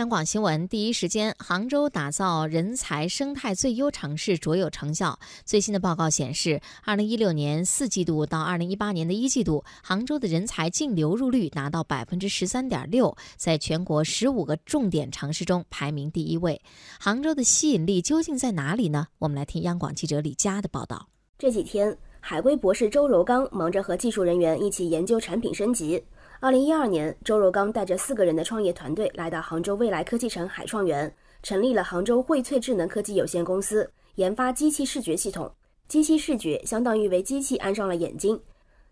[0.00, 5.18] 央广新闻第一时间，杭州打造人才生态最优城市卓有成效。
[5.44, 16.58] 最新的报告显示，二零一六年四季度到二零一八年的一季度，杭州的人才净流入率达到百分之十三点六，在全国十五个重点城市中排名第一位。
[16.98, 19.06] 杭州的吸引力究竟在哪里呢？
[19.18, 21.08] 我们来听央广记者李佳的报道。
[21.38, 26.02] 这几天，海归博士周柔刚忙着和技术人员一起研究产品升级。
[26.42, 35.52] 二零一二年，周柔刚带着四个人的创业团队来到杭州未来科技城海创园，成立了杭州荟萃智能科技有限公司，研发机器视觉系统。
[35.86, 38.40] 机器视觉相当于为机器安上了眼睛，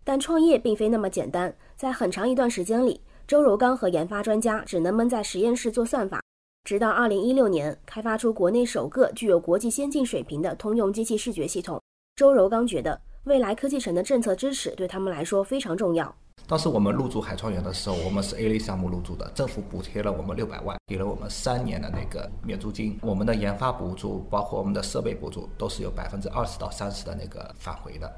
[0.03, 1.51] 但创业并非那么简单。
[1.75, 6.21] 在很长一段时间里，周柔刚和研发专家只能闷在实验室做算法，
[6.65, 11.81] 直到二零一六年开发出国内首个具有国际先进水平的通用机器视觉系统。
[12.15, 16.15] 周柔刚觉得，未来科技城的政策支持对他们来说非常重要。
[16.49, 22.97] 当时我们入驻海创园的时候，我们是 A 类项目入驻的，政府补贴了我们六百万，给了我们三年的那个免租金。
[23.03, 28.11] 我们的研发补助，包括我们的设备补助，都是有百分之二十到三十的那个返回的。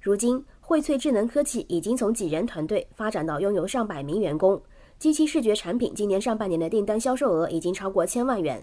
[0.00, 4.58] 如今，荟萃智能科技已经从几人团队发展到拥有上百名员工，
[4.98, 8.62] 机器视觉产品今年上半年的订单销售额已经超过千万元。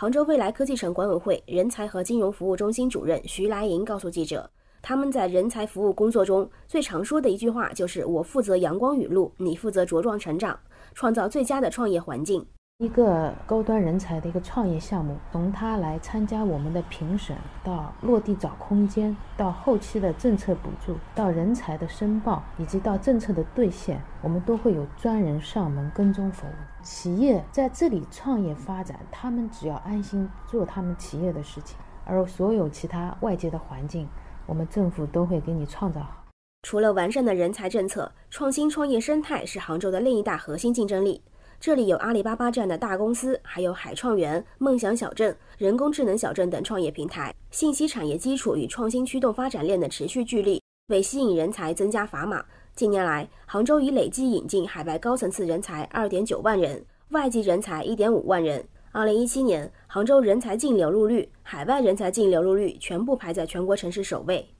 [0.00, 4.50] 杭州未来科技城管委会人才和金融服务中心主任徐来莹告诉记者。
[4.86, 10.60] 他们在人才服务工作中最常说的一句话就是：“我负责阳光雨露，你负责茁壮成长，
[10.92, 12.46] 创造最佳的创业环境。”
[12.76, 26.50] 一个高端人才的一个创业项目，从他来参加我们的评审，到落地找空间，到后期的政策补助，到人才的申报，以及到政策的兑现，我们都会有专人上门跟踪服务。
[26.82, 34.06] 企业在这里创业发展，他们只要安心做他们企业的事情，而所有其他外界的环境。
[34.46, 36.24] 我们政府都会给你创造好。
[36.62, 41.22] 除了完善的人才政策，创新创业生态是杭州的另一大核心竞争力。
[41.60, 47.34] 这里有阿里巴巴这样的大公司，还有海创园、梦想小镇、人工智能小镇等创业平台。
[47.50, 52.44] 信息产业基础与创新驱动发展链的持续聚力，为吸引人才增加砝码。
[52.74, 58.62] 近年来，杭州已累计引进海外高层次人才二点九万人，外籍人才一点五万人。
[58.96, 64.54] 二零一七年，杭州人才净流入率、海外人才净流入率全部排在全国城市首位。